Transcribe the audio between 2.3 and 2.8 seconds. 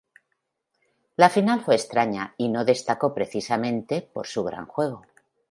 y no